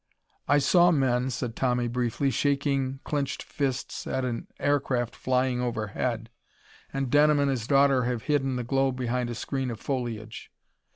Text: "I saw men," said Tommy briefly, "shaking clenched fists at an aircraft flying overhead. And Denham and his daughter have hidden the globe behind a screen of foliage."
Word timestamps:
"I 0.47 0.57
saw 0.57 0.89
men," 0.89 1.29
said 1.29 1.55
Tommy 1.55 1.87
briefly, 1.87 2.31
"shaking 2.31 3.01
clenched 3.03 3.43
fists 3.43 4.07
at 4.07 4.25
an 4.25 4.47
aircraft 4.59 5.15
flying 5.15 5.61
overhead. 5.61 6.31
And 6.91 7.11
Denham 7.11 7.37
and 7.39 7.51
his 7.51 7.67
daughter 7.67 8.05
have 8.05 8.23
hidden 8.23 8.55
the 8.55 8.63
globe 8.63 8.95
behind 8.97 9.29
a 9.29 9.35
screen 9.35 9.69
of 9.69 9.79
foliage." 9.79 10.51